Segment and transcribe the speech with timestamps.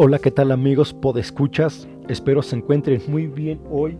[0.00, 1.88] Hola, ¿qué tal amigos podescuchas?
[2.06, 3.98] Espero se encuentren muy bien hoy.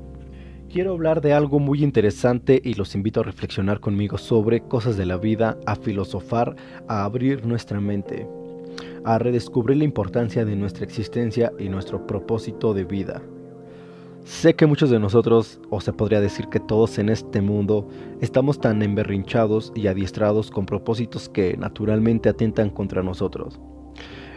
[0.70, 5.06] Quiero hablar de algo muy interesante y los invito a reflexionar conmigo sobre cosas de
[5.06, 6.54] la vida, a filosofar,
[6.86, 8.28] a abrir nuestra mente,
[9.04, 13.20] a redescubrir la importancia de nuestra existencia y nuestro propósito de vida.
[14.22, 17.88] Sé que muchos de nosotros, o se podría decir que todos en este mundo,
[18.20, 23.58] estamos tan emberrinchados y adiestrados con propósitos que naturalmente atentan contra nosotros.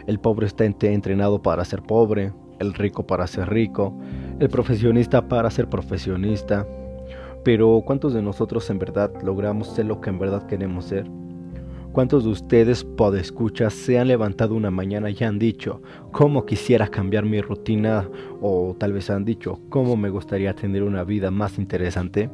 [0.06, 3.96] El pobre está entrenado para ser pobre, el rico para ser rico,
[4.40, 6.66] el profesionista para ser profesionista.
[7.44, 11.06] Pero ¿cuántos de nosotros en verdad logramos ser lo que en verdad queremos ser?
[11.92, 17.26] ¿Cuántos de ustedes, podescuchas, se han levantado una mañana y han dicho, cómo quisiera cambiar
[17.26, 18.08] mi rutina?
[18.40, 22.30] O tal vez han dicho, cómo me gustaría tener una vida más interesante?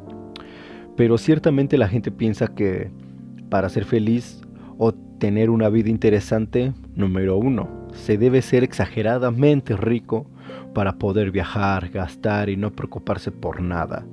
[0.96, 2.90] Pero ciertamente la gente piensa que
[3.48, 4.40] para ser feliz
[4.78, 10.26] o tener una vida interesante, número uno, se debe ser exageradamente rico
[10.72, 14.06] para poder viajar, gastar y no preocuparse por nada.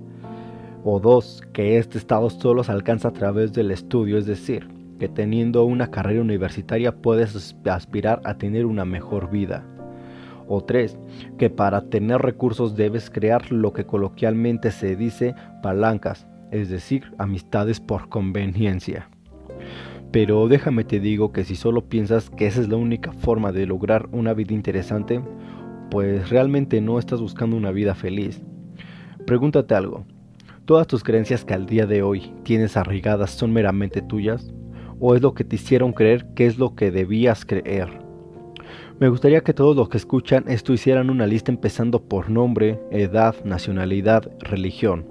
[0.84, 4.68] O dos, que este estado solo se alcanza a través del estudio, es decir,
[5.00, 9.64] que teniendo una carrera universitaria puedes aspirar a tener una mejor vida.
[10.48, 10.98] O tres,
[11.38, 17.80] que para tener recursos debes crear lo que coloquialmente se dice palancas, es decir, amistades
[17.80, 19.10] por conveniencia.
[20.12, 23.66] Pero déjame te digo que si solo piensas que esa es la única forma de
[23.66, 25.22] lograr una vida interesante,
[25.92, 28.42] pues realmente no estás buscando una vida feliz.
[29.26, 30.06] Pregúntate algo.
[30.66, 34.52] ¿Todas tus creencias que al día de hoy tienes arraigadas son meramente tuyas?
[35.00, 37.90] ¿O es lo que te hicieron creer que es lo que debías creer?
[39.00, 43.36] Me gustaría que todos los que escuchan esto hicieran una lista empezando por nombre, edad,
[43.44, 45.06] nacionalidad, religión.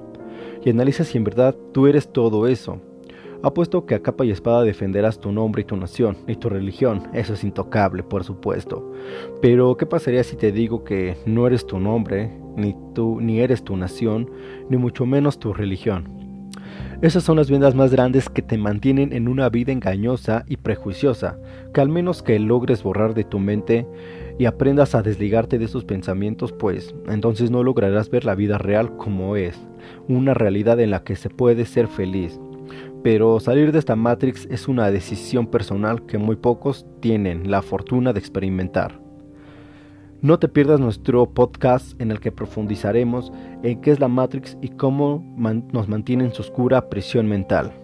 [0.65, 2.81] Y analiza si en verdad tú eres todo eso
[3.45, 7.03] Apuesto que a capa y espada defenderás tu nombre y tu nación y tu religión,
[7.13, 8.91] eso es intocable, por supuesto.
[9.43, 13.63] Pero, ¿qué pasaría si te digo que no eres tu nombre, ni tú, ni eres
[13.63, 14.31] tu nación,
[14.71, 16.51] ni mucho menos tu religión?
[17.03, 21.39] Esas son las vendas más grandes que te mantienen en una vida engañosa y prejuiciosa,
[21.75, 23.87] que al menos que logres borrar de tu mente
[24.39, 28.97] y aprendas a desligarte de esos pensamientos, pues entonces no lograrás ver la vida real
[28.97, 29.61] como es,
[30.09, 32.41] una realidad en la que se puede ser feliz,
[33.05, 38.15] pero salir de esta Matrix es una decisión personal que muy pocos tienen la fortuna
[38.15, 38.99] de experimentar.
[40.23, 43.31] No te pierdas nuestro podcast en el que profundizaremos
[43.63, 45.23] en qué es la Matrix y cómo
[45.71, 47.75] nos mantiene en su oscura prisión mental.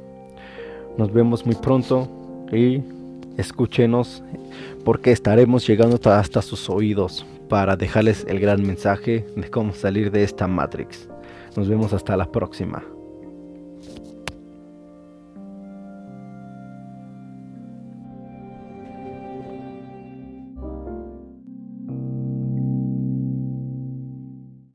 [0.96, 2.08] Nos vemos muy pronto
[2.50, 2.80] y
[3.36, 4.24] escúchenos
[4.86, 10.24] porque estaremos llegando hasta sus oídos para dejarles el gran mensaje de cómo salir de
[10.24, 11.10] esta Matrix.
[11.58, 12.82] Nos vemos hasta la próxima.